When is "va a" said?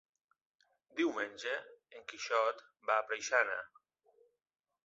2.91-3.07